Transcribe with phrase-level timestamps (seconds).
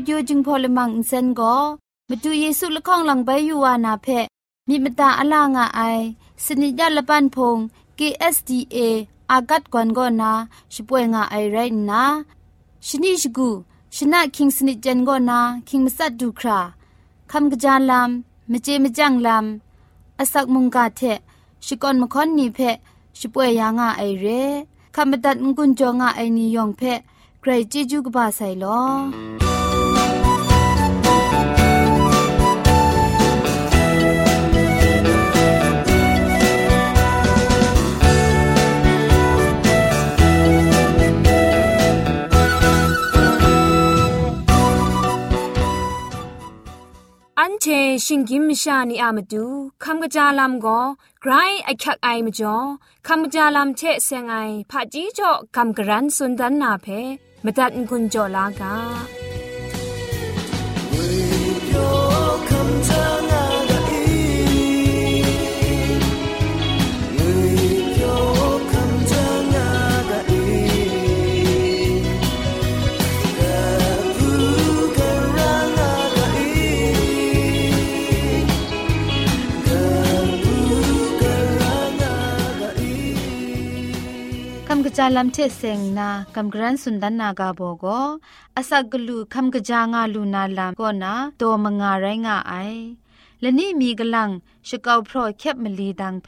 [0.00, 1.56] AWR Radio จึงพอลมังอินเซนก็
[2.08, 4.06] มาดูเยซูละข้องหลังใบยูวานาเพ
[4.68, 5.80] มีมตาอลางอไอ
[6.44, 7.56] สนิจยาละปันพง
[7.98, 8.78] KSDA
[9.30, 10.32] อากัดกวนก็นา
[10.72, 11.58] ช่วยงาไอไร
[11.90, 12.02] นะ
[12.86, 13.48] ชนิชกู
[13.96, 15.38] ชนะคิงสนิจันก็นา
[15.68, 16.58] คิงมัสัดดูครา
[17.30, 21.00] คำกระจายลำมเจมจังลำอาศักมุงกาเท
[21.64, 22.58] ชิกอนมคอนนีเพ
[23.18, 24.26] ช่วยยางาไอเร
[24.94, 26.82] คำบัดงกุนจงาไอนิยองเพ
[27.40, 28.80] ใครจีจูกบาไซลอ
[47.62, 47.66] เช
[48.06, 49.46] ชิงกิมชานีอามาดู
[49.84, 50.80] คำกระจาลำก็
[51.20, 51.32] ไกร
[51.64, 52.56] ไอคักไอมาจ่อ
[53.06, 54.36] คำกระจาลำเชเซงไอ
[54.70, 56.86] ผาจีจ่อคำกระรันสุนดันนาเพ
[57.44, 59.19] มตัดกุญจ่อลากา
[84.97, 87.85] จาลัมเทเซงนากำกรันสุนดันนากาโบโก
[88.55, 92.53] อาศักกลูคำกะจางาลูนาลามก็นาโตมงาไรงาไอ
[93.41, 94.29] และนี่มีกลัง
[94.67, 96.27] ชกาวพรอแคบมลีดังเพ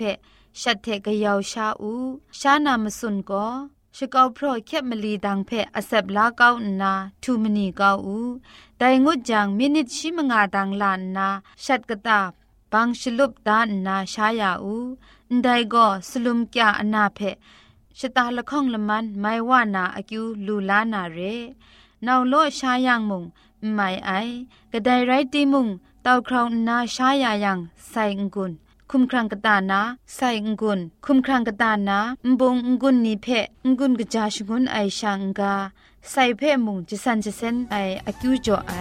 [0.61, 1.93] ชัดเทกยาวชาอู
[2.39, 3.45] ชานามสุนก็
[3.97, 6.49] ชกาวพรอแคบมลีดังเพอเซบลาเกา
[6.81, 6.93] นา
[7.23, 8.17] ทูมนีเกาอู
[8.77, 11.27] ไดงุดจังมินิชิมงาดังลานนา
[11.63, 12.19] ชัดกะตา
[12.71, 14.75] บางชลุบดานนาชายาอู
[15.43, 17.21] ไดก็สลุมกะอนาเพ
[17.98, 21.18] ชะตาละข้องละมันไม่ว่านาอากิวลูลานาเร
[22.06, 23.24] นาวโลชายังมุง
[23.74, 24.10] ไม่ไอ
[24.72, 25.66] กระไดไรตีมุง
[26.02, 27.58] เต้าคราวนาชายายัง
[27.90, 28.52] ใส่งกุน
[28.90, 29.80] คุมครังกตานา
[30.14, 31.98] ใส่งกุนคุมครังกตานา
[32.40, 33.26] บงงกุนนีเพ
[33.64, 35.54] งกุนกะจาชกุนไอชังกา
[36.10, 37.74] ใส่เพมุงจิสันจิเซนไอ
[38.06, 38.72] อากิวจ่อไอ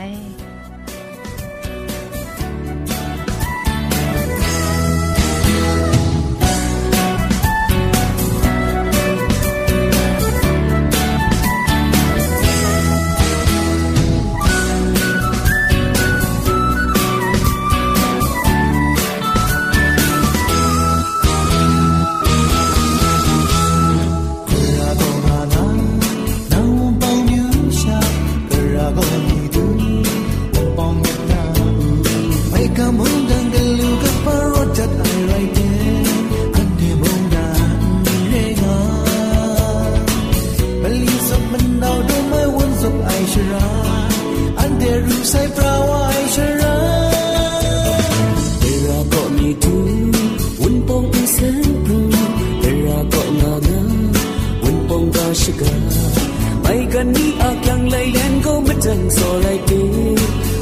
[59.11, 60.15] So all I do.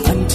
[0.05, 0.27] I'm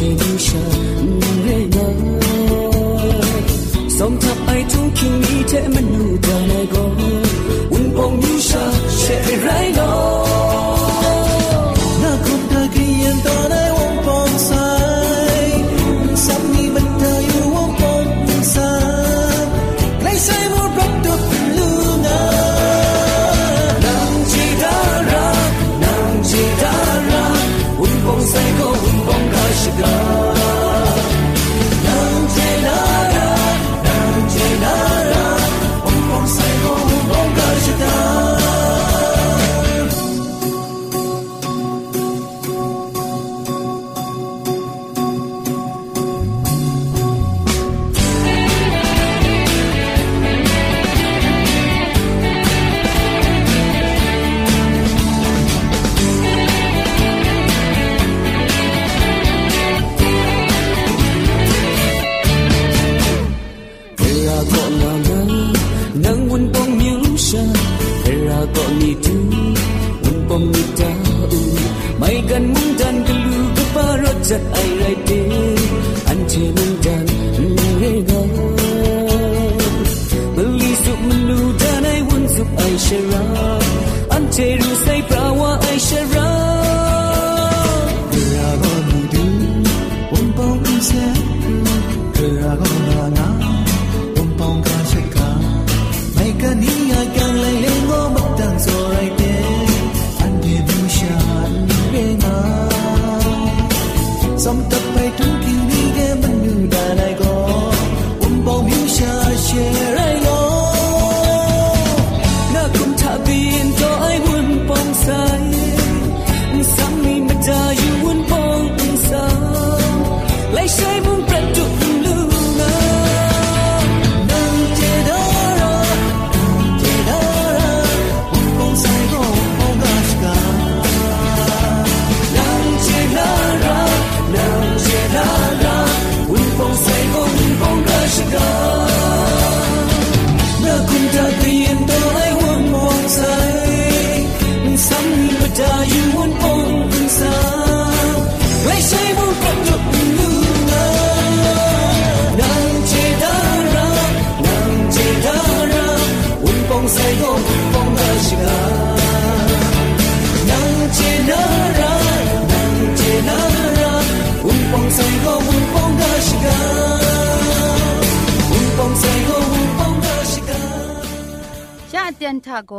[172.47, 172.73] ทาโก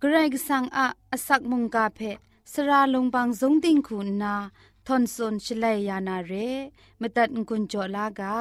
[0.00, 2.00] เกรกสังอะอสักมุงกาเพ
[2.52, 4.34] สระลงบางสงติงคุณนา
[4.86, 6.32] ทอนซนชลัยยานาเร
[7.00, 8.38] มตัดกุญจลากา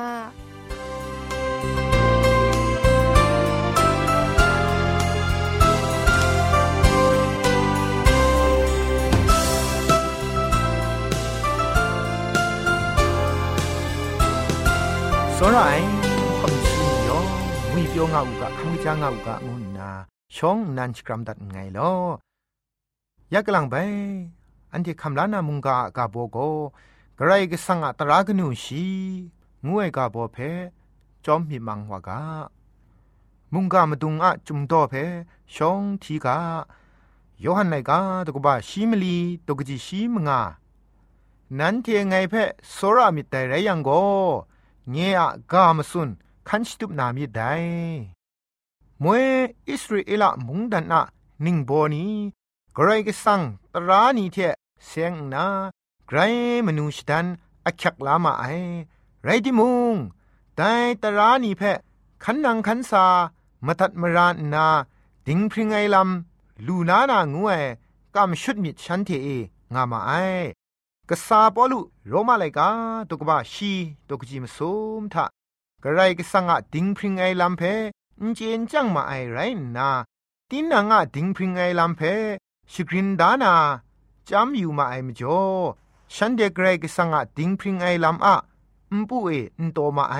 [15.37, 15.87] စောရိုင်း
[16.39, 17.21] ခွန်စီယော
[17.73, 19.60] ဝီပြောငါဥကခမချာငါဥကမွန်နာ
[20.36, 21.80] ช่องนันสกรัมดัดไงล
[23.30, 23.76] อยากกลังไป
[24.72, 26.38] อันที่คำลานามุงกากาโบโก
[27.18, 28.86] กระไรก็สังอัตรากนูชี
[29.66, 30.36] งวยกาโบเพ
[31.24, 32.20] จอมมีมังวากา
[33.52, 34.94] มุงกามาดุงอะจุมโตเพ
[35.54, 36.38] ช่องทีกา
[37.40, 40.40] โยฮันไนกาตกบะชีมลีตกจิชีมงา
[41.58, 42.34] นั้นเทียงไงเพ
[42.70, 43.90] โซรามิแต่ไรยังโก
[44.90, 45.20] เงีย
[45.52, 46.08] กามสุน
[46.48, 48.21] คันชิตุบนามิได้
[49.02, 49.24] มวย
[49.68, 51.02] อิสราเอลมุงดันนะ
[51.44, 52.06] นิงโบนี
[52.76, 53.40] กรก็สัง
[53.74, 54.36] ตรานีเท
[54.86, 55.46] เสียงนา
[56.06, 56.18] ไกร
[56.66, 57.26] มนุษย์ดัน
[57.66, 58.44] อักยักลามาไอ
[59.24, 59.94] ไรดิมุง
[60.56, 61.62] แต่ตรานีเพ
[62.22, 63.04] ขันนังขันสา
[63.66, 64.66] มาตัดมรานนา
[65.26, 67.52] ดิงพริงไอลำลูนานางูเอ
[68.14, 69.28] กำชุดมิดฉันเทเอ
[69.74, 70.12] งามาไอ
[71.08, 72.68] กษาปอลุโรมาไลกา
[73.08, 73.72] ตุกบาชี
[74.08, 75.24] ตุกจิมซุมทะ
[75.82, 77.62] กระไรก็สังอะดิงพริงไอลำเพ
[78.24, 79.38] นเจนจังมาไอไร
[79.76, 79.90] นา
[80.50, 82.00] ตินนางะดิงพริงไอลำเพ
[82.72, 83.54] ชกรินดานา
[84.28, 85.42] จำอยู่มาไอมจ่อ
[86.14, 88.36] ฉันเดกเรกสังะดิงพริงไอลำอะ
[88.94, 89.28] มปุเอ
[89.60, 90.16] อนโตมาไอ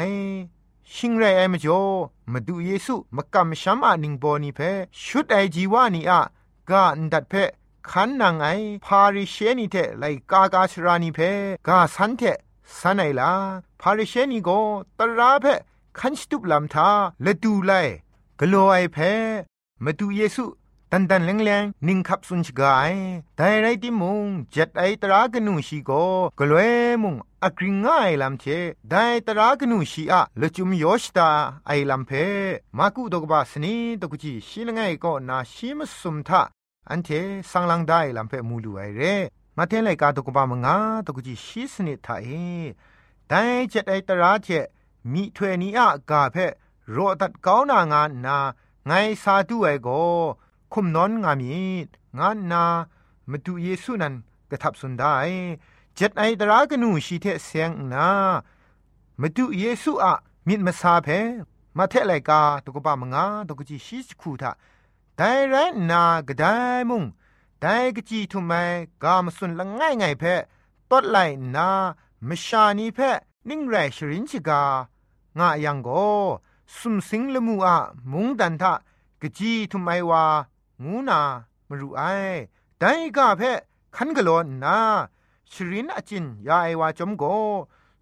[0.92, 1.85] ชิงไรไอมจ่อ
[2.32, 4.61] มาดูเยซูมากำชัมอานิงโบนีเพ
[5.02, 6.21] ชุดไอจีวานีอะ
[6.68, 7.35] กาอันดัดเพ
[7.90, 8.47] ขันนางไอ
[8.85, 11.18] พาริเชนีเทไลกากาชรานีเพ
[11.68, 12.23] กาสันเท
[12.78, 13.30] สันไอลา
[13.80, 14.50] พาริเชนีโก
[14.99, 15.47] ตราเพ
[15.99, 16.90] คันสตุบลำทา
[17.25, 17.72] ละดูไล
[18.40, 19.12] กลัวไอแพ้
[19.84, 20.44] มาดูเยซู
[20.92, 22.92] ตันตันแรงแรงนิ่งขับสุนชกาย
[23.37, 25.90] แต่ไรที่มุงจัดไอตรากนูชีโก
[26.38, 26.61] กลัว
[27.02, 28.44] มุงอักริงง่ายลำเช
[28.90, 31.28] ได้ตรากนูชีอะละจุมยอชตา
[31.66, 32.11] ไอลำเพ
[32.78, 36.42] มากุดกบาสนีตกุจีชีลงไงก็นาชิมสุมทา
[36.90, 37.08] อันเท
[37.50, 39.02] สังลังได้ลำเพมูลูไอเร
[39.56, 42.28] มาเทนไลกาตกบามงาตกุจีชีสนิทาเอ
[43.28, 44.49] แต่จัดไอตราเจ
[45.11, 46.37] มีถวยนี้อะกาเพ
[46.90, 48.38] โรตัดก้าวนางานนา
[48.87, 48.92] ไง
[49.23, 49.88] ซาดูไอโก
[50.73, 51.52] คุมนอนงามี
[52.18, 52.64] งานนา
[53.30, 54.14] มาดูเยซูนัน
[54.50, 55.14] กระทับสุนได้
[55.94, 58.09] เจ็ดไอตรากนูชีเทเสียงนา
[59.21, 60.12] มาดูเยซูอะ
[60.49, 61.09] มิดมาซาเพ
[61.76, 64.50] มาเทไลกาตุกบะมงาตุกจีชิสคูทา
[65.16, 65.54] ไดไร
[65.90, 66.44] นากระได
[66.88, 67.04] มุง
[67.61, 67.66] ได
[67.97, 68.52] กจีทุไม
[69.02, 70.25] กามสุนละง่ายไงเพ
[70.90, 71.18] ตดไล
[71.56, 71.68] นา
[72.28, 72.99] มชานีเพ
[73.49, 74.62] นิ่งแรชรินชิกา
[75.38, 75.88] งะยังโก
[76.76, 77.76] สุมสิงละมูอะ
[78.12, 78.72] มุงดันทะ
[79.20, 80.24] กะจีทุไมวา
[80.82, 81.20] งูนา
[81.68, 82.02] มรูไอ
[82.78, 82.84] ได
[83.16, 83.42] กะเพ
[83.96, 84.30] คันกะโล
[84.64, 84.76] นา
[85.52, 87.24] ชรินอจินยาไอวาจอมโก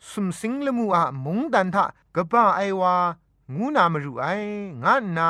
[0.08, 1.84] สุมสิงละมูอะมุงดันทะ
[2.14, 2.94] กะบ้าไอวา
[3.54, 4.26] งูนามรูไอ
[4.82, 5.28] งะนา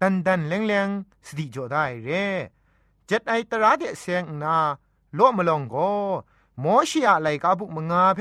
[0.00, 0.88] ดันดันแรงแรง
[1.26, 2.08] สติจอได้เร
[3.06, 4.56] เจ็ดไอตระเดเสียงนา
[5.14, 5.76] โลมลองโก
[6.62, 8.20] มอชิอะไลกาบุกมงาเพ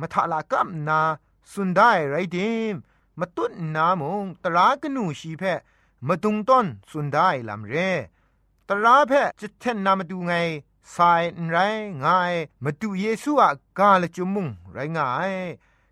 [0.00, 1.00] มทะละกัมนา
[1.52, 2.38] สุนได้ไรเด
[2.72, 2.74] ม
[3.18, 5.42] มาตุนนามงตรากนูชีเพ
[6.06, 7.74] มาตุงต้นสุนได้ลำเร
[8.68, 10.32] ตราเพจะเทนนามาดูไง
[10.94, 11.56] สายไร
[12.04, 15.32] ง่ายมาดูเยซูอะกาลจุมุงไรง่าย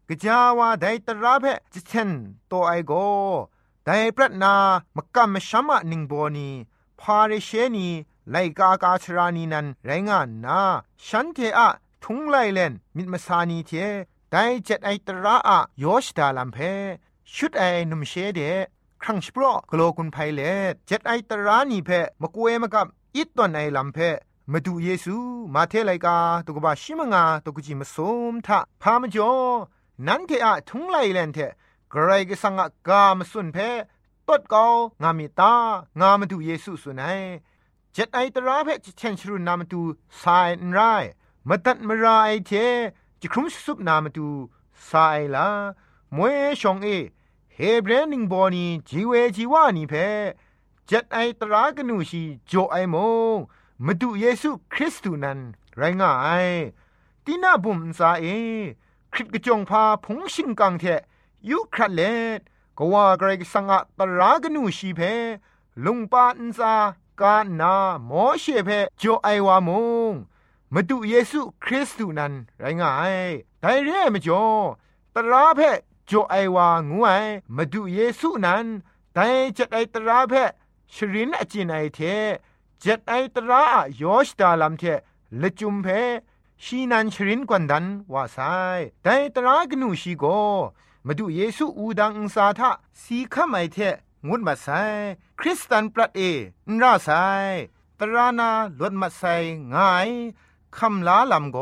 [0.09, 1.45] กะจาวาไดตราเพ
[1.75, 2.11] จะเทน
[2.49, 2.93] โตไอโก
[3.85, 4.55] ไดปรัตนา
[4.97, 6.49] มกำมชัมะนิงโบนี
[7.01, 7.89] พาเรเชนี
[8.31, 10.61] ไลกากาชรานีนันไรงานนา
[11.07, 11.69] ฉันเทอะ
[12.03, 13.73] ทุงไลเลนมิดมาสานีเท
[14.39, 16.59] ไดเจ็ดไอตระอะโยชดาลัมเพ
[17.35, 18.41] ชุดไอนุมเชเด
[19.03, 20.41] ครั้งสปรอกโลกุนไพเล
[20.87, 21.91] เจ็ดไอตระนี่เพ
[22.23, 23.99] มกเวมกับอิตตอนไอลัมเพ
[24.53, 25.17] มาดูเยซู
[25.55, 26.17] มาเทไลกา
[26.47, 27.97] ตุกบาชิมงาตุกจิมส
[28.33, 29.33] มทะพามจอ
[30.07, 31.39] นันเทอะทุงไลเลนเท
[31.93, 33.59] กรายกสังกามสุนเพ
[34.29, 34.67] ตดกา
[35.03, 35.55] งามิตา
[36.01, 37.21] งามาดูเยซูสุนัย
[37.93, 39.81] เจ็ดไอตระเพจเชนชรุนนามาดู
[40.23, 40.81] สายนไร
[41.49, 42.53] มาตัดมรายเท
[43.27, 44.29] จิครุมสุบนามาดู
[44.91, 45.49] สายลา
[46.17, 46.89] มวยชองเอ
[47.55, 49.95] เฮเบรนิงบอนีจีเวจีวานีเพ
[50.91, 52.97] จัดไอตรากนูชีโจไอโม
[53.85, 55.39] มาดูเยซูคริสต์นั้น
[55.77, 56.13] ไรง่า
[56.47, 56.49] ย
[57.25, 58.27] ตีน่าบุมซาเอ
[59.13, 60.85] คริสกจงพาพงชิงกังเท
[61.49, 62.01] ยุครัดเล
[62.39, 62.41] ด
[62.79, 65.01] ก็ว่าไกรสังอะตรากนูชีเพ
[65.85, 66.75] ลุงปาอินซา
[67.21, 67.75] กานา
[68.07, 69.71] หมอเชเพโจไอวาม
[70.13, 70.15] ง
[70.75, 73.17] มาดูเยซูคริสต์นั้นไรงาย
[73.61, 74.45] แต่เร่ไม่จอ
[75.15, 75.61] ตราเพ
[76.11, 77.11] จ่อไอวางูไอ
[77.57, 78.67] มาดูเยซูนั้น
[79.15, 80.35] แต่จะไอตราเพ
[80.95, 81.99] ชรินอจินไอเท
[82.83, 83.63] จ็ดไอตระ
[84.01, 84.83] ยอชดาลัมเท
[85.41, 85.87] ละจุมเพ
[86.65, 88.39] ชีนันชรินกวนดันว่าไซ
[89.03, 90.25] แต่ตรากนูชีโก
[91.07, 92.71] มาดูเยซูอูดังอุสาทะ
[93.03, 93.79] สีขมไอเท
[94.29, 94.67] งุดมาไซ
[95.39, 96.21] คริสตันปรัดเอ
[96.69, 97.11] นราไซ
[97.99, 99.23] ตรานาลวดมาไซ
[99.75, 100.11] ง่าย
[100.79, 101.59] คำลาลำโก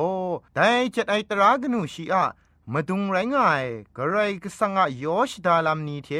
[0.54, 2.24] แต่จ็ดไอตรากนูชีอะ
[2.72, 3.64] มาดุงไรง่าย
[3.96, 6.10] กระไรก็สังอายอชดาลำนี้เท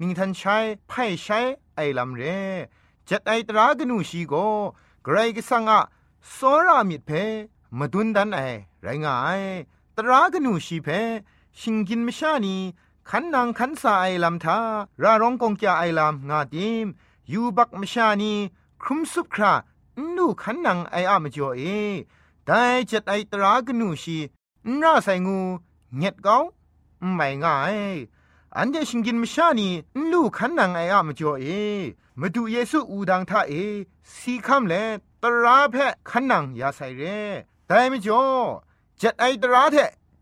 [0.00, 0.56] นิงทันใช้
[0.88, 1.40] ไพ่ใช้
[1.74, 2.22] ไอลำเร
[3.08, 4.34] จัดไอตรากนูชีโก
[5.04, 5.80] ไกรก็สังอะ
[6.34, 7.10] สรามิดเพ
[7.78, 8.40] มาดุนดันไอ
[8.82, 9.42] ไรงาย
[9.96, 10.88] ตรากนูชีเพ
[11.60, 12.56] ชิงกินไม่ชานี
[13.10, 14.58] ขันนางขันสาไอลำทา
[15.02, 16.86] ราร้องกงจาไอลำงาดิม
[17.32, 18.32] ยูบักมชานี
[18.82, 19.52] ครุมสุบครา
[20.16, 21.62] นูขันนางไออะมจ่อเอ
[22.46, 24.18] แต่จัดไอตรากนูชี
[24.80, 25.38] น่าใส่งู
[25.96, 26.36] เงียดเกา
[27.14, 27.76] ไม่ง่าย
[28.56, 29.68] อันเดชิงกินมชานี
[30.10, 31.46] ลูกขันนางไออะมจ่อเอ
[32.20, 33.54] มาดูเยซูอูดังท่าเอ
[34.14, 34.74] สีคำเล
[35.22, 37.02] ตราเพะขันนังยาใส่เร
[37.66, 38.24] แต่ไม่จ่อ
[39.00, 39.76] จัดไอตราเท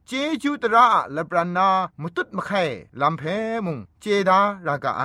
[0.06, 0.10] เจ
[0.42, 1.68] จูตระละปรานา
[2.00, 2.62] มุตุดมะไข่
[3.00, 3.22] ลำเพ
[3.66, 5.04] มุงเจดารากาไอ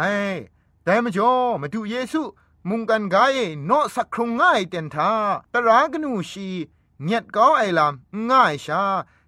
[0.83, 2.21] แต่ไม่จ่อมาดูเยซู
[2.69, 5.11] มุงกันกายโนสักครงง่ายเต็นทา
[5.53, 6.47] ตรากนูชี
[7.03, 8.83] เงียดก้าไอลำง่ายชา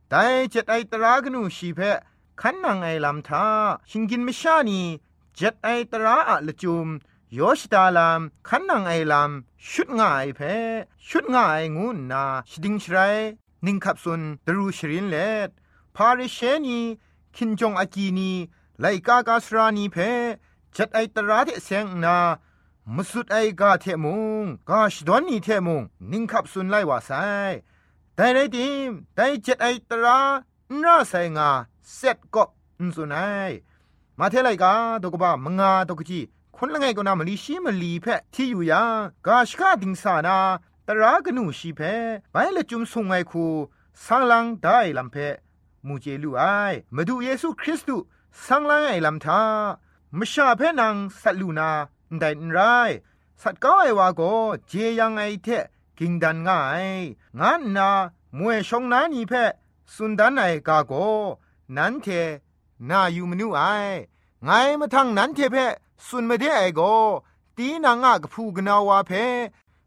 [0.10, 2.00] แต่จัดไอตรากนูชีเพะ
[2.42, 3.46] ขันนังไอลำทา
[3.90, 4.82] ชิงกินไม่ชานี
[5.40, 6.88] จัดไอตราอะละจุม
[7.34, 9.32] โยชดาลามขันนางไอลาม
[9.70, 10.40] ชุดง่ายเพ
[11.08, 12.98] ชุดง่ายงูนาชดิงชไร
[13.66, 15.50] นิงขับสุนดรูชรินเลด
[15.96, 16.80] พาริเชนี
[17.36, 18.32] คินจงอากีนี
[18.80, 19.98] ไลกากาสรานีเพ
[20.76, 22.18] จัดไอตราเทเซงนา
[22.96, 27.12] มสุดไอกาเทมุงกาชดอนนีเทมุงนิงขับสุนไลวาไซ
[28.16, 30.20] แต่ไรดิมแต่จัดไอตรา
[30.84, 31.50] น่าไซงา
[31.96, 32.44] เซ็ตก็
[32.80, 33.52] อุนสุนัย
[34.20, 34.74] มาเทไลกา
[35.04, 36.20] ตกบ้ามงาตกจี
[36.56, 38.84] คนละไงก็นามลีชีมลีเพที่อยู่ยา
[39.26, 40.38] กาชกาดิงสานา
[40.88, 41.82] ตรากนูชีเพ
[42.32, 43.46] ไปละจุมสุงไงคู
[44.06, 45.16] สังลังได้ลำเพ
[45.88, 46.44] มูเจลูไอ
[46.96, 48.04] มาดูเยซูคริสต์
[48.46, 49.42] สังลังไอลำทา
[50.18, 51.72] มชาเพนังสัตลูนา
[52.18, 52.60] ได้ไร
[53.42, 54.22] สัตก้าไอวาโก
[54.68, 55.48] เจยังไอเท
[55.98, 56.86] กิงดันง่าย
[57.40, 57.90] งานนา
[58.38, 59.34] มวยชงนานีเพ
[59.94, 60.94] สุนดันไอกาโก
[61.76, 62.08] นันเท
[62.90, 63.62] นาอยู่มนูไอ
[64.44, 65.58] ไงมาทางนั้นเทเพ
[66.06, 66.82] สุนไม่ได้ไอโก
[67.58, 69.12] ตีนางะกพูกนาวาเพ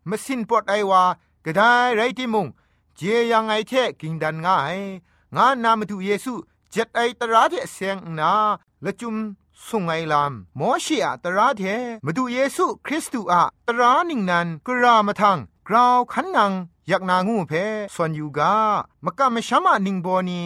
[0.08, 1.02] มสินปอดไอวา
[1.44, 2.46] กระได้ไรที่มุง
[2.96, 3.00] เจ
[3.32, 4.78] ยังไอเทกิงดันง่าย
[5.36, 6.32] งานนามาดูเยซู
[6.70, 8.32] เจ็ดไอตราเทเสียงนา
[8.84, 9.16] ละจุม
[9.66, 11.62] สุงไอลามมอชีอะตราเท
[12.04, 15.38] มาดูเยซูคริสต์อะตรานิงนันกรามาทัง
[15.68, 16.52] กราวขันนัง
[16.88, 17.52] อยากนางูเพ
[17.94, 18.54] ส่วนอยู่กา
[19.04, 20.40] มกะมะชะมะนิงโบนี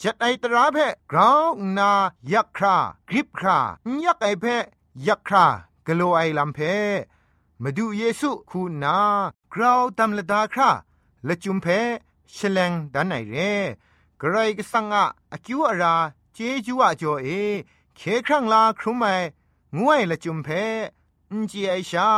[0.00, 0.78] จัดไอตราเพ
[1.10, 1.48] กราว
[1.78, 1.90] นา
[2.32, 2.76] ยักครา
[3.08, 3.58] กริบครา
[4.04, 4.44] ยักไอเพ
[5.06, 5.46] ยักครา
[5.86, 6.58] กโลไอลัมเพ
[7.62, 8.96] มาดูเยซูคูนา
[9.52, 10.70] กราวตำละดาครา
[11.28, 11.66] ละจุมเพ
[12.36, 13.34] ชลงดันไอเร
[14.20, 15.94] กรกสังอะอคิวอารา
[16.34, 17.28] เจจูอะจอเอ
[17.96, 19.04] เคครั้งลาครุไม
[19.78, 20.48] งวยละจุมเพ
[21.30, 22.08] อินจีไอชา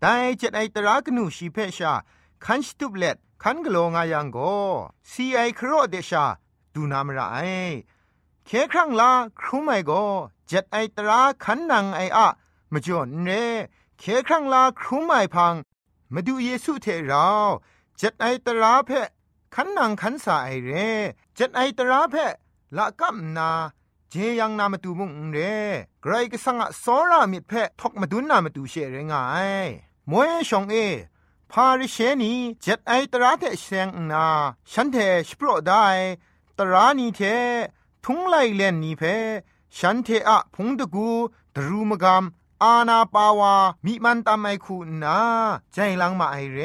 [0.00, 0.06] ได
[0.38, 1.92] เจ็ดไอตรากนูชีเพชา
[2.44, 4.38] คันสตุบเล็ดคันกโลงายังโก
[5.10, 6.24] ซีไอครอเดชา
[6.74, 7.38] ดูนามระไอ
[8.46, 9.92] เคครั้งลาครุไมโก
[10.48, 12.28] เจ็ดไอตราขันนังไออะ
[12.72, 13.30] มจ่อนเร
[13.98, 15.54] เคครั้งลาครุไมพัง
[16.12, 17.26] มาดูเยซูเทเรา
[17.98, 18.90] เจ็ดไอตราเพ
[19.54, 20.72] ขันนังขันสาไอเร
[21.36, 22.14] เจ็ดไอตราเพ
[22.76, 23.50] ละกัมนา
[24.12, 25.56] เจยังนามาตูมุงเร่
[26.02, 29.22] ไกรก็สังอะสอรามิดเพทอกมาดุนนามาตูเชเรงา
[29.66, 29.68] ย
[30.10, 30.74] มวยชองเอ
[31.50, 34.26] พาริเชนีเจ็ดไอตราเทเซงนา
[34.72, 34.96] ฉันเท
[35.28, 35.86] สโปรได้
[36.58, 37.20] ตรานีเท
[38.04, 39.02] ทุงไลเลนนีเพ
[39.78, 41.08] ฉันเทอะพงตะกู
[41.56, 42.24] ตรูมกาม
[42.64, 45.18] อาณาปาวามีมันตามไอคูนา
[45.72, 46.58] ใจลังมาไอเร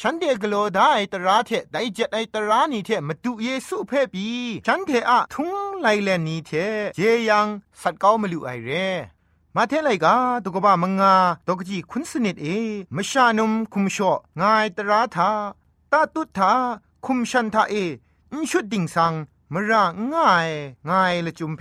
[0.00, 4.28] ฉันเดกโลได้ตราเทไดเจ็ดไอตรานีเทมาดูเยซูเพ่ปี
[4.66, 6.50] ฉันเทอะทุงไลเลนนีเท
[6.96, 7.46] เจยัง
[7.80, 8.70] สัตเก้ามาลูไอเร
[9.56, 11.14] มาเทไลกาตุกบะมังงา
[11.46, 12.46] ตกจีคุณสนิดเอ
[12.96, 15.30] มชานุมคุมชองายตราทา
[15.92, 16.52] ตาตุทา
[17.04, 17.74] คุมชันทาเอ
[18.32, 19.12] อินชุดดิ่งสัง
[19.52, 20.48] มระง่าย
[20.88, 21.60] ง่ายละจุมเพ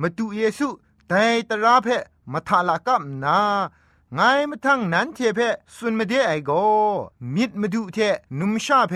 [0.00, 0.68] มาดูเยซู
[1.08, 1.88] แต่ตราเพ
[2.32, 3.38] มาทาลากับนา
[4.14, 5.40] ไงมาทั้งนั้นเทเพ
[5.74, 6.50] สุนมาเดไอโก
[7.34, 7.98] มิดมาดูเท
[8.38, 8.94] นุมชาเพ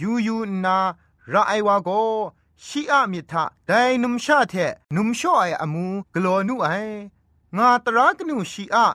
[0.00, 0.76] ยูยูนา
[1.32, 1.90] ระไอวาโก
[2.64, 4.54] ชีอะมิทะไดนุมชาเท
[4.96, 6.68] นุมชอไออมูกลอนุไอ
[7.56, 8.86] งาตรากนูชีอะ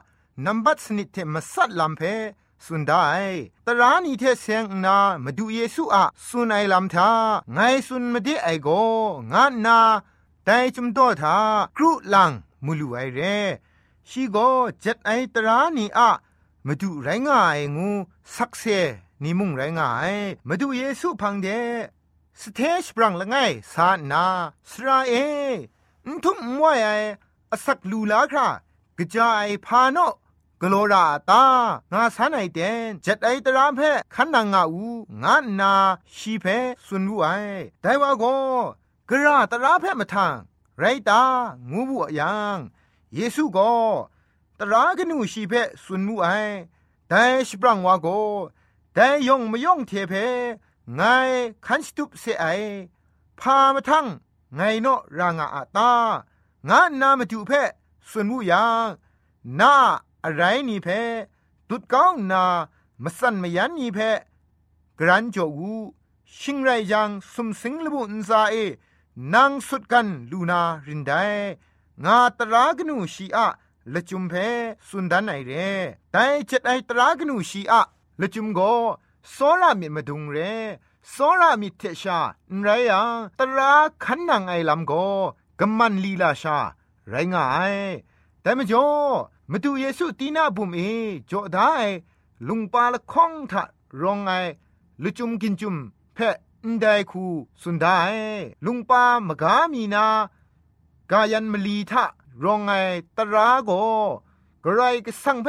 [0.44, 2.02] นัมบัตสนิทเทมาสัดลำเพ
[2.64, 3.04] สุนได้
[3.66, 7.10] ตรานีเทเซงนามาดูเยซูอะสุนไอลำทา
[7.52, 8.68] ไงสุนมาเดไอโก
[9.32, 9.80] งานา
[10.44, 11.36] แต่จุมโตทา
[11.76, 12.32] กรุลัง
[12.64, 13.20] มุลูไอเร
[14.08, 14.36] ชีโก
[14.80, 16.10] เจ็ดไอตรานีอะ
[16.66, 17.90] มาดูไรง่ายงู
[18.34, 18.64] สักเซ
[19.22, 20.14] นิมุงไรง่าย
[20.48, 21.48] มาดูเยซูพังเด
[22.40, 23.36] สเทชปรังละไง
[23.72, 24.24] สานา
[24.70, 25.12] สราเอ
[26.06, 26.88] อุทุมมวยไอ
[27.50, 28.48] อสักลูลาครา
[28.98, 29.98] กระจายพาโน
[30.62, 31.44] กโลราตา
[31.92, 33.80] งาสันไอเดนจัดไอตรามเพ
[34.14, 34.86] ขันนางาอู
[35.22, 35.72] งานนา
[36.16, 36.46] ชีเพ
[36.86, 37.28] สุนวูไอ
[37.82, 38.24] แต่ว่าโก
[39.08, 40.34] กระตราเพมาทาง
[40.80, 41.22] ไรตา
[41.70, 42.58] งูบุยัง
[43.14, 43.72] เยซูก็
[44.58, 45.52] ตรากนูชีเพ
[45.84, 46.28] สุนมูไอ
[47.08, 48.06] แต่สปรังวาโก
[48.94, 50.12] แต่ยงไม่ยงเทเพ
[50.94, 51.00] ไง
[51.66, 52.44] คันสตุปเสไอ
[53.40, 54.06] พามาทั้ง
[54.54, 55.92] ไงเนาะรางอาตา
[56.68, 57.52] งานนามาดูเพ
[58.10, 58.86] สุนมูยัง
[59.60, 59.74] นา
[60.24, 60.88] อะไรนี่เพ
[61.68, 62.44] ตุดก้องนา
[63.02, 63.98] มาสันมายันนี่เพ
[64.98, 65.72] กรันจอู
[66.38, 68.56] ชิงไรยังสุมสิงลบุนซาเอ
[69.34, 71.12] นางสุดกันลูนารินได
[72.04, 73.46] งาตรากนูชีอะ
[73.92, 74.34] ละจุมเพ
[74.88, 75.52] สุนดันไอเร
[76.12, 77.82] แต่เจ็ดไอตรากนูชีอะ
[78.20, 78.60] ละจุมโก
[79.30, 80.36] โซรามิมาดุงเร
[81.10, 82.18] โซรามิเทชา
[82.62, 83.72] ไรยังตรา
[84.04, 84.92] ขันนางไอลำโก
[85.60, 86.58] กำมันลีลาชา
[87.08, 87.76] ไรงาย
[88.42, 88.86] แต่มจ่อ
[89.50, 90.80] มาดูเยซูตีนาบุมเอ
[91.30, 91.72] จ่อได้
[92.48, 93.62] ลุงปาละข้องทะ
[94.00, 94.32] รองไอ
[95.02, 95.76] ลุจุมกินจุม
[96.14, 97.26] เพะ นไดคู
[97.62, 97.86] สุนได
[98.64, 100.06] ลุงปามกามีนา
[101.10, 102.04] กายันมลีทะ
[102.44, 102.70] รองไง
[103.16, 103.70] ตราโก
[104.64, 105.48] กระไรก็สังเพ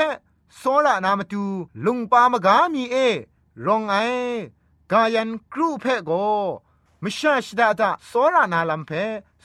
[0.58, 1.43] โซระนามตู
[1.86, 2.95] ลุงปามกามีเอ
[3.65, 3.95] รองไอ
[4.91, 6.12] กายันครูเพโก
[7.04, 8.91] มชาชดาตาโซระนาลัมเพ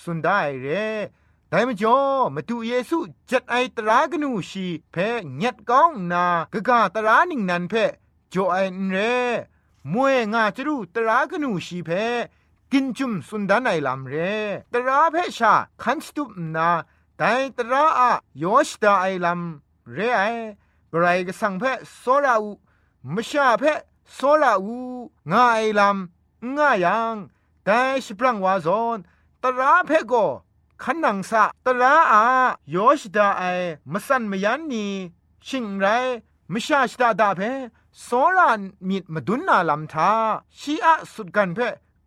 [0.03, 0.67] สุนได้เร
[1.49, 1.99] แต่มจ่อ
[2.35, 2.99] มาดูเยซู
[3.31, 4.97] จัดไอตรากนูชีเพ
[5.43, 7.75] ญัดก้องนากะกาตรานิงนันเพ
[8.33, 8.57] จ่อไอ
[8.91, 8.97] เร
[9.93, 11.91] มวยงาจรูตรากนูชีเพ
[12.73, 14.15] กินจุมสุนดานไอลำเร
[14.73, 16.69] ตราเพชาคันสตุปนา
[17.19, 18.11] แต่ตราอะ
[18.43, 20.23] ยอชดาไอลำเรไอ
[20.93, 21.65] กรายกสังเพ
[21.99, 22.51] โซราอู
[23.15, 23.65] มชาเพ
[24.15, 24.79] โซราอู
[25.33, 27.15] งาไอลำงายัง
[27.65, 28.99] แต่สปรังวาซอน
[29.43, 30.15] ตราเพโก
[30.83, 32.23] ขันนังสะตราอา
[32.75, 33.43] ยอชดาไอ
[33.93, 34.87] มสันมยันนี
[35.47, 35.87] ชิงไร
[36.53, 37.41] มชาชดาดาเพ
[38.03, 38.51] โซรา
[38.89, 40.11] มิดมาดุนนาลำทา
[40.59, 41.59] ชีอะสุดกันเพ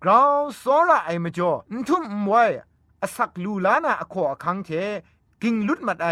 [0.04, 2.44] กราวโซราไอมาจ่อนทุ่มไว้
[3.02, 4.70] อสักลูลานาอขอคังเท
[5.42, 6.08] กิงลุดมัดไอ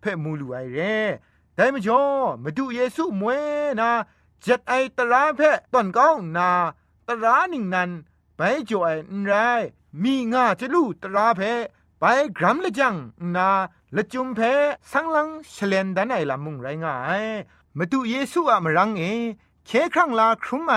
[0.00, 0.96] เพมูลูไอเร่
[1.54, 2.02] แต่มาจ่อ
[2.42, 3.42] มาดูเยซูมวย
[3.80, 3.90] นา
[4.44, 5.40] จัดไอตราเพ
[5.72, 6.50] ตอนก้องนา
[7.08, 7.90] ตราหนึ่งนั้น
[8.36, 8.88] ไปจ่อไอ
[9.20, 9.32] นไร
[10.02, 11.40] มีงาจะลูตราเพ
[12.00, 12.04] ไป
[12.38, 12.94] กรัมละจัง
[13.36, 13.50] นา
[13.96, 14.40] ละจุมเพ
[14.92, 17.24] สังลังเฉลนดันไอละมุงไรงาย
[17.78, 19.02] มาดูเยซูอะมรังเอ
[19.66, 20.74] เคครั้งลาครุมไอ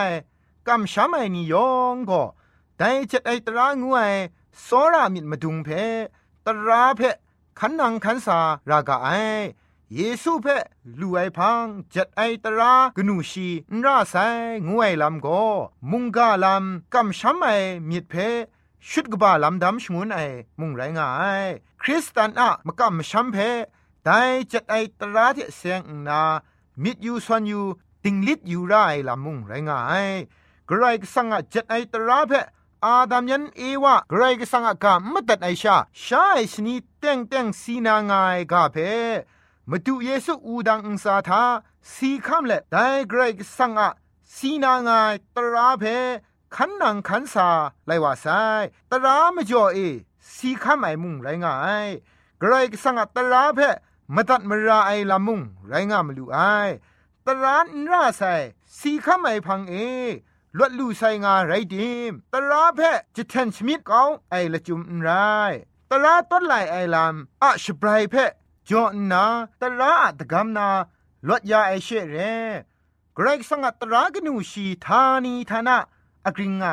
[0.67, 2.23] กำช้ำไอนิยองก็
[2.77, 3.99] แต่จัดไอตรางูไอ
[4.61, 5.69] โซรามิดมาดุงเพ
[6.45, 7.01] ตราเพ
[7.59, 9.09] ขันนังขันสารากาไอ
[9.95, 10.47] เยซูเพ
[10.99, 14.15] ลูไอพังจัดไอตรากนูชีนราไซ
[14.67, 15.27] งวยลำโก
[15.91, 17.47] มุงกาลำกำช้ำไอ
[17.89, 18.13] มิดเพ
[18.89, 20.19] ชุดกบาลำดำชงวนไอ
[20.59, 21.09] มุงไรงา
[21.43, 21.45] ย
[21.81, 23.37] คริสตันอะมกำช้ำเพ
[24.03, 24.19] แต่
[24.51, 26.21] จัดไอตราที่เสียงนา
[26.83, 27.61] มิดยูสวนยู
[28.03, 28.73] ติงลิดยูไร
[29.07, 30.07] ลำมุงไรงาย
[30.69, 32.31] กรายสังอะจัดไอตราเพ
[32.85, 38.77] อาดามยันเอวะกรกสังกามมตัดไอชาชาไอสนีเต็งเต็งสีนางายกาเพ
[39.69, 41.43] มาดูเยซูอูดังอุสาทา
[41.93, 42.77] สีคำเละได
[43.09, 43.89] ไกรกสังอะ
[44.35, 45.83] สีนางายตราเพ
[46.55, 47.49] ขันนังขันสา
[47.85, 48.25] ไลว่าไซ
[48.91, 49.77] ตรามจ่อเอ
[50.33, 51.55] สีคำไอมุงไรงา
[51.85, 51.87] ย
[52.41, 53.59] กรกสังอะตราเพ
[54.15, 56.37] มตัดมราไอลามุงไรงามลูไอ
[57.25, 58.21] ตรานราไซ
[58.77, 59.75] สีคำไอพังเอ
[60.57, 62.79] ลวดลู่ไซงาไรดิมตราเพ
[63.15, 65.09] จะแทนชมิดเกาไอละจุมไร
[65.89, 68.15] ตราต้นไหลไอลามอะชบรายเพ
[68.69, 69.25] จอนา
[69.61, 70.67] ตราอะตะกำนา
[71.27, 72.17] ลวดยาไอเชเร
[73.17, 75.77] กรกสังตรากนูชีธานีธนา
[76.25, 76.65] อกริงไง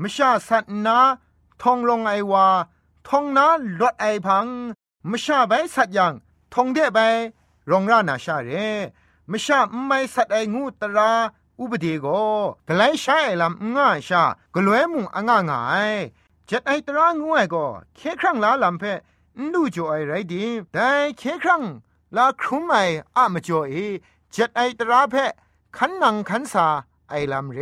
[0.00, 0.98] มชาสัตนา
[1.62, 2.46] ทองลงไอวา
[3.08, 3.46] ทองนา
[3.78, 4.46] ลวดไอพัง
[5.10, 6.14] มชาใบสัตยัง
[6.54, 6.98] ทองเดใบ
[7.70, 8.50] รองรานาชาเร
[9.30, 11.10] มชาไม่สัตไองูตรา
[11.58, 12.06] อุปเดโก
[12.68, 14.22] กไลใช้ลำง่าชา
[14.54, 15.92] กลวยมุงอ่างง่าย
[16.48, 18.82] จัดไอตรางวยก็เคครั้งลาลำเพ
[19.52, 20.88] นูจ่อไอไรดีแต่
[21.18, 21.62] เคครั้ง
[22.16, 22.74] ลาครุมไอ
[23.16, 23.74] อะมจ่อเอ
[24.34, 25.14] จัดไอตราเพ
[25.76, 26.66] ขันนังขันสา
[27.10, 27.60] ไอลำเร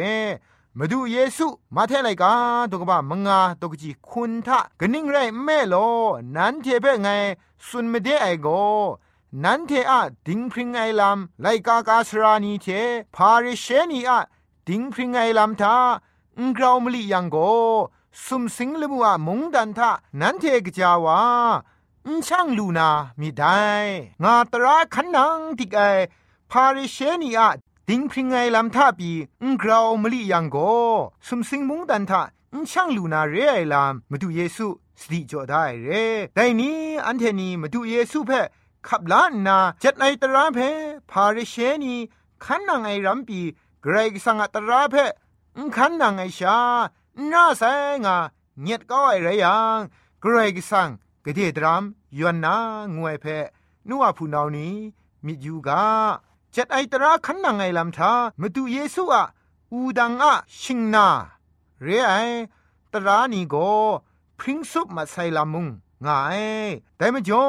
[0.78, 2.32] มาดูเยซูมาเทไลกา
[2.70, 5.74] ตกบ้ามงาตกจีคุณทะกนิ่งไรแม่โล
[6.37, 7.08] นั้นเทเปไง
[7.66, 8.48] สุนไม่ได้ไอโก
[9.44, 12.66] นันเทอะดิงพริงไอลำไลกากาสรานีเท
[13.14, 14.20] พาริเชนีอะ
[14.68, 15.76] ดิงพริงไอลำทา
[16.38, 17.37] อุกราวมลียังโก
[18.24, 21.20] สุมสิงลมัวมงดันทานันเทกจาวา
[22.06, 22.88] อุช่างลูนา
[23.20, 23.61] มีได้
[24.22, 25.80] งาตราขันนังติกไอ
[26.50, 27.48] พพาริเชนีอะ
[27.88, 29.11] ดิงพริงไงลำท่าปี
[29.42, 30.57] อุงกราวมลิยังโก
[31.27, 34.66] สมสิงมุงดันทะอุช่างลูนาเรไอลามมาดูเยซู
[35.01, 35.90] สติจ่อได้เร
[36.35, 38.40] แต่นี้อันเทนีมาดูเยซูเพ่
[38.88, 40.59] ขับล้านนาจัดในตราเพ
[41.11, 41.95] พาริเชนี
[42.45, 43.40] ขันนางไอรัมปี
[43.83, 44.97] เกรกสังตราเพ
[45.77, 46.59] ขันนางไอชา
[47.29, 47.62] หน้าแส
[48.05, 48.16] งา
[48.61, 49.79] เงียดก็ไอไรยัง
[50.21, 50.88] เกรกสัง
[51.25, 51.83] กเดดราม
[52.18, 52.57] ยวนนา
[52.97, 53.27] งวยเพ
[53.88, 54.75] นัวผู้นานี้
[55.25, 55.85] มิดยูกา
[56.56, 59.24] จัดไอตราขันนางไอลำทามาดูเยซูอะ
[59.72, 61.06] อูดังอะชิงนา
[61.82, 62.12] เรไอ
[62.92, 63.54] ตรานีโก
[64.38, 65.66] พริ้งซุปมาใส่ลามุง
[66.06, 66.40] ง่าย
[66.96, 67.44] แต่มจ่อ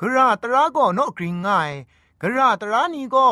[0.00, 1.70] กระตราก็นกกริงง่าย
[2.22, 3.28] กระตรานีก็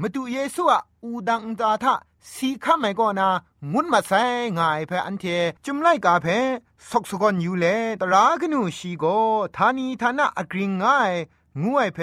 [0.00, 1.94] มาดูเยซูอะอูดังตาทะ
[2.32, 3.28] สีข้าไม่ก็นา
[3.72, 4.22] งุนมาใส่
[4.58, 5.24] ง่ายเพออันเท
[5.64, 6.26] จุมไล่กาเพ
[6.90, 7.66] สกสกอนอยู่เล
[8.00, 9.04] ตรากนูชีโก
[9.56, 11.12] ทานีทานะอกริงง่าย
[11.62, 11.98] งวยเพ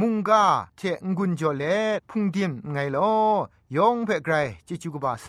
[0.00, 0.44] มุงกา
[0.76, 0.82] เท
[1.16, 1.64] งุนจอเล
[2.10, 3.12] พุงดิมไงลอ
[3.76, 4.34] ยองเพไกร
[4.66, 5.28] จิจูกบาไซ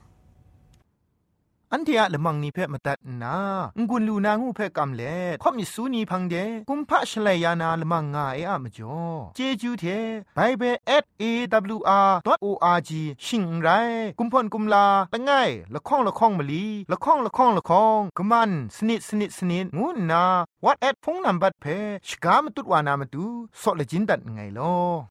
[1.73, 3.35] อันเทียละมังนิเพ่มาตัดนา
[3.89, 6.35] งุนลูนางูเพ่กำเล่ข่อมิสูนีพังเด
[6.69, 8.99] กุมพะชเลยานาละมังงาเออะมจ่อ
[9.35, 9.85] เจจูเท
[10.35, 10.75] ไบเบิล
[11.21, 12.91] @awr.org
[13.25, 13.69] ชิงไร
[14.19, 15.31] กุมพ่นกุมลาละไง
[15.73, 20.23] ละข้องละข้องมะลีละข้องละข้องละข้องกะมันสนิดสนิดสนิดงูนา
[20.63, 23.25] what at พงนัมบัดเพ่ชกามตุดวานามตุ
[23.61, 25.10] ซอเลจินดัดไงลอ